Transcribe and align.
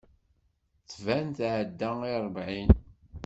Tban 0.91 1.27
tɛedda 1.37 1.89
i 2.11 2.13
ṛebɛin. 2.25 2.71